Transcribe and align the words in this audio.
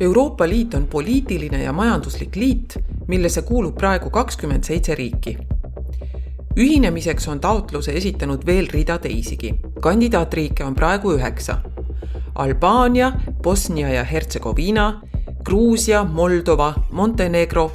Euroopa 0.00 0.48
Liit 0.48 0.74
on 0.74 0.86
poliitiline 0.86 1.62
ja 1.62 1.72
majanduslik 1.72 2.36
liit, 2.36 2.78
millesse 3.08 3.42
kuulub 3.42 3.76
praegu 3.76 4.10
kakskümmend 4.10 4.64
seitse 4.64 4.94
riiki. 4.94 5.36
ühinemiseks 6.56 7.28
on 7.28 7.40
taotluse 7.40 7.92
esitanud 7.92 8.46
veel 8.46 8.68
rida 8.72 8.98
teisigi. 8.98 9.54
kandidaatriike 9.80 10.64
on 10.64 10.74
praegu 10.74 11.12
üheksa. 11.12 11.58
Albaania, 12.34 13.12
Bosnia 13.42 13.88
ja 13.88 14.04
Hertsegoviina, 14.04 15.02
Gruusia, 15.44 16.04
Moldova, 16.04 16.74
Montenegro, 16.90 17.72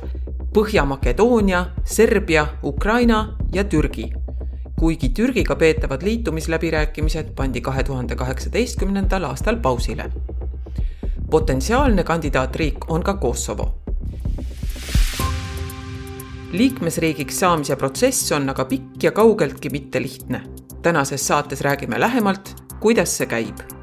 Põhja-Makedoonia, 0.53 1.65
Serbia, 1.83 2.47
Ukraina 2.63 3.37
ja 3.53 3.63
Türgi 3.63 4.13
kuigi 4.79 5.09
Türgiga 5.09 5.55
peetavad 5.55 6.01
liitumisläbirääkimised 6.03 7.35
pandi 7.35 7.61
kahe 7.61 7.83
tuhande 7.83 8.15
kaheksateistkümnendal 8.15 9.23
aastal 9.23 9.55
pausile. 9.55 10.11
Potentsiaalne 11.29 12.03
kandidaatriik 12.03 12.91
on 12.91 13.03
ka 13.03 13.13
Kosovo. 13.13 13.75
liikmesriigiks 16.51 17.39
saamise 17.39 17.75
protsess 17.75 18.31
on 18.31 18.49
aga 18.49 18.65
pikk 18.65 19.03
ja 19.03 19.11
kaugeltki 19.11 19.69
mitte 19.69 20.01
lihtne. 20.01 20.41
tänases 20.81 21.27
saates 21.27 21.61
räägime 21.61 21.99
lähemalt, 21.99 22.55
kuidas 22.79 23.17
see 23.17 23.27
käib 23.27 23.75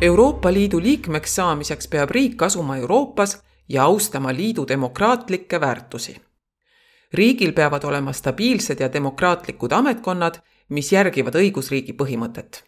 Euroopa 0.00 0.52
Liidu 0.52 0.78
liikmeks 0.80 1.34
saamiseks 1.34 1.88
peab 1.88 2.10
riik 2.10 2.42
asuma 2.42 2.76
Euroopas 2.76 3.42
ja 3.68 3.84
austama 3.84 4.32
liidu 4.32 4.64
demokraatlikke 4.68 5.60
väärtusi. 5.60 6.29
Riigil 7.12 7.52
peavad 7.52 7.84
olema 7.84 8.12
stabiilsed 8.12 8.80
ja 8.80 8.92
demokraatlikud 8.92 9.72
ametkonnad, 9.72 10.40
mis 10.68 10.92
järgivad 10.92 11.34
õigusriigi 11.34 11.92
põhimõtet. 11.92 12.64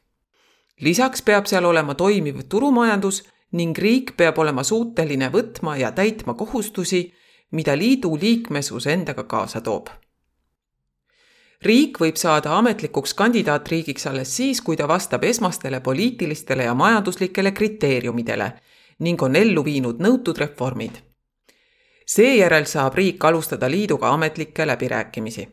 lisaks 0.80 1.22
peab 1.22 1.46
seal 1.46 1.64
olema 1.64 1.94
toimiv 1.94 2.42
turumajandus 2.48 3.22
ning 3.52 3.78
riik 3.78 4.16
peab 4.16 4.38
olema 4.38 4.62
suuteline 4.62 5.28
võtma 5.30 5.76
ja 5.76 5.92
täitma 5.92 6.34
kohustusi, 6.34 7.12
mida 7.50 7.76
liidu 7.76 8.16
liikmesus 8.16 8.86
endaga 8.86 9.24
kaasa 9.24 9.60
toob 9.60 9.88
riik 11.62 12.00
võib 12.02 12.18
saada 12.18 12.56
ametlikuks 12.58 13.14
kandidaatriigiks 13.14 14.06
alles 14.10 14.34
siis, 14.36 14.60
kui 14.60 14.77
ta 14.77 14.88
vastab 14.90 15.24
esmastele 15.24 15.80
poliitilistele 15.80 16.66
ja 16.66 16.74
majanduslikele 16.74 17.52
kriteeriumidele 17.52 18.52
ning 19.02 19.22
on 19.22 19.36
ellu 19.36 19.64
viinud 19.64 20.02
nõutud 20.02 20.38
reformid. 20.38 20.98
Seejärel 22.12 22.64
saab 22.68 22.94
riik 22.94 23.24
alustada 23.24 23.70
liiduga 23.70 24.08
ametlikke 24.08 24.66
läbirääkimisi. 24.66 25.48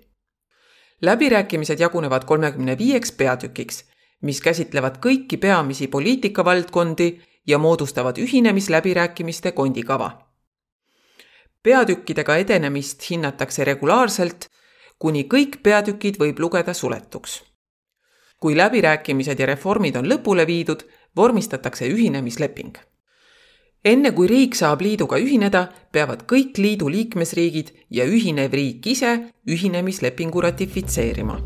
läbirääkimised 1.02 1.80
jagunevad 1.80 2.26
kolmekümne 2.26 2.78
viieks 2.78 3.12
peatükiks, 3.12 3.84
mis 4.22 4.42
käsitlevad 4.42 4.98
kõiki 5.06 5.38
peamisi 5.38 5.88
poliitikavaldkondi 5.88 7.22
ja 7.48 7.58
moodustavad 7.58 8.18
ühinemisläbirääkimiste 8.18 9.52
kondikava. 9.52 10.28
peatükkidega 11.64 12.36
edenemist 12.36 13.10
hinnatakse 13.10 13.64
regulaarselt 13.64 14.50
kuni 15.00 15.24
kõik 15.34 15.62
peatükid 15.64 16.20
võib 16.20 16.40
lugeda 16.40 16.74
suletuks. 16.74 17.44
kui 18.40 18.58
läbirääkimised 18.58 19.40
ja 19.40 19.46
reformid 19.46 19.96
on 19.96 20.06
lõpule 20.06 20.48
viidud, 20.48 20.84
vormistatakse 21.16 21.88
ühinemisleping. 21.88 22.89
Enne 23.86 24.12
kui 24.12 24.28
riik 24.28 24.56
saab 24.56 24.82
liiduga 24.82 25.18
ühineda, 25.18 25.68
peavad 25.92 26.26
kõik 26.30 26.58
liidu 26.58 26.90
liikmesriigid 26.90 27.72
ja 27.90 28.06
ühinev 28.06 28.54
riik 28.54 28.88
ise 28.88 29.32
ühinemislepingu 29.48 30.42
ratifitseerima. 30.42 31.40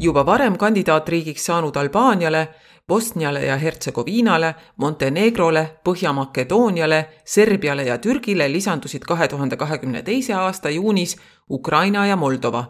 juba 0.00 0.22
varem 0.26 0.56
kandidaatriigiks 0.56 1.44
saanud 1.46 1.76
Albaaniale 1.76 2.48
Bosniale 2.88 3.44
ja 3.44 3.56
Hertsegoviinale, 3.56 4.54
Montenegrole, 4.76 5.78
Põhja-Makedooniale, 5.84 7.04
Serbiale 7.24 7.84
ja 7.84 7.98
Türgile 7.98 8.52
lisandusid 8.52 9.04
kahe 9.04 9.28
tuhande 9.28 9.56
kahekümne 9.56 10.02
teise 10.02 10.34
aasta 10.34 10.70
juunis 10.70 11.16
Ukraina 11.50 12.06
ja 12.06 12.16
Moldova 12.16 12.64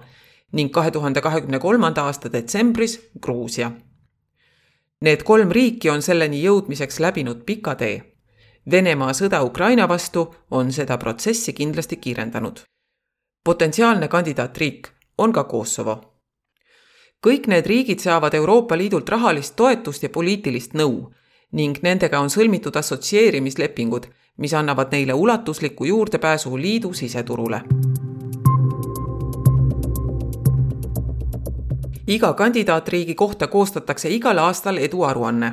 ning 0.52 0.72
kahe 0.72 0.91
tuhande 0.91 1.20
kahekümne 1.20 1.58
kolmanda 1.58 2.02
aasta 2.02 2.32
detsembris 2.32 2.98
Gruusia. 3.22 3.70
Need 5.00 5.22
kolm 5.22 5.50
riiki 5.50 5.91
on 5.91 6.03
selleni 6.03 6.42
jõudmiseks 6.42 7.00
läbinud 7.00 7.44
pika 7.47 7.75
tee. 7.75 8.03
Venemaa 8.70 9.12
sõda 9.14 9.42
Ukraina 9.47 9.88
vastu 9.88 10.34
on 10.50 10.72
seda 10.72 10.98
protsessi 10.98 11.53
kindlasti 11.53 11.97
kiirendanud. 11.97 12.60
potentsiaalne 13.44 14.08
kandidaatriik 14.08 14.88
on 15.19 15.32
ka 15.32 15.44
Kosovo 15.44 16.19
kõik 17.26 17.48
need 17.50 17.66
riigid 17.66 18.03
saavad 18.03 18.34
Euroopa 18.34 18.76
Liidult 18.78 19.08
rahalist 19.10 19.56
toetust 19.58 20.03
ja 20.06 20.10
poliitilist 20.10 20.76
nõu 20.78 21.08
ning 21.58 21.81
nendega 21.82 22.20
on 22.20 22.31
sõlmitud 22.31 22.76
assotsieerimislepingud, 22.76 24.06
mis 24.38 24.54
annavad 24.54 24.92
neile 24.92 25.16
ulatusliku 25.16 25.88
juurdepääsu 25.88 26.56
liidu 26.56 26.92
siseturule. 26.92 27.62
Iga 32.08 32.32
kandidaatriigi 32.32 33.14
kohta 33.14 33.46
koostatakse 33.46 34.10
igal 34.10 34.38
aastal 34.38 34.76
eduaruanne. 34.76 35.52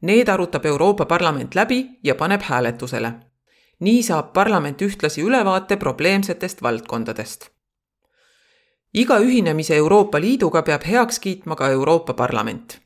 Need 0.00 0.28
arutab 0.28 0.64
Euroopa 0.66 1.04
Parlament 1.04 1.54
läbi 1.54 1.98
ja 2.04 2.14
paneb 2.14 2.42
hääletusele. 2.42 3.12
nii 3.80 4.02
saab 4.02 4.32
parlament 4.32 4.82
ühtlasi 4.82 5.22
ülevaate 5.22 5.76
probleemsetest 5.76 6.62
valdkondadest 6.62 7.50
iga 8.94 9.18
ühinemise 9.20 9.76
Euroopa 9.76 10.20
Liiduga 10.20 10.62
peab 10.62 10.84
heaks 10.88 11.18
kiitma 11.18 11.56
ka 11.56 11.68
Euroopa 11.70 12.14
Parlament. 12.14 12.80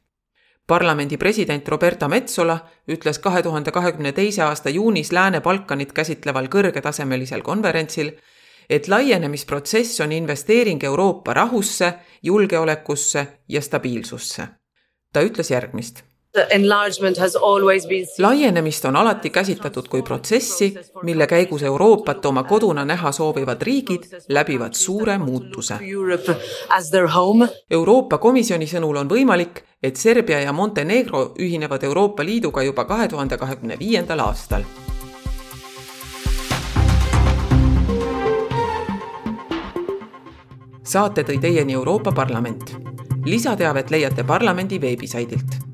parlamendi 0.66 1.16
president 1.16 1.68
Roberta 1.68 2.08
Metsola 2.08 2.58
ütles 2.88 3.18
kahe 3.18 3.42
tuhande 3.42 3.70
kahekümne 3.70 4.12
teise 4.12 4.42
aasta 4.42 4.70
juunis 4.70 5.12
Lääne-Balkanit 5.12 5.92
käsitleval 5.92 6.46
kõrgetasemelisel 6.48 7.42
konverentsil, 7.42 8.12
et 8.70 8.88
laienemisprotsess 8.88 10.00
on 10.00 10.12
investeering 10.12 10.84
Euroopa 10.84 11.34
rahusse, 11.34 11.94
julgeolekusse 12.22 13.26
ja 13.48 13.60
stabiilsusse. 13.60 14.48
ta 15.12 15.20
ütles 15.20 15.50
järgmist 15.50 16.02
laienemist 18.18 18.84
on 18.84 18.96
alati 18.96 19.30
käsitletud 19.30 19.88
kui 19.88 20.02
protsessi, 20.02 20.74
mille 21.02 21.26
käigus 21.26 21.62
Euroopat 21.62 22.26
oma 22.26 22.42
koduna 22.42 22.84
näha 22.84 23.12
soovivad 23.12 23.62
riigid 23.62 24.02
läbivad 24.28 24.72
suure 24.74 25.18
muutuse. 25.18 25.74
Euroopa 27.70 28.18
Komisjoni 28.18 28.66
sõnul 28.66 28.96
on 28.96 29.10
võimalik, 29.10 29.60
et 29.82 29.96
Serbia 29.96 30.40
ja 30.40 30.52
Montenegro 30.52 31.34
ühinevad 31.38 31.84
Euroopa 31.84 32.24
Liiduga 32.24 32.62
juba 32.62 32.84
kahe 32.84 33.08
tuhande 33.08 33.36
kahekümne 33.36 33.78
viiendal 33.78 34.18
aastal. 34.18 34.64
Saate 40.92 41.22
tõi 41.24 41.38
teieni 41.40 41.72
Euroopa 41.72 42.12
Parlament. 42.12 42.76
lisateavet 43.24 43.90
leiate 43.90 44.24
parlamendi 44.24 44.80
veebisaidilt 44.80 45.71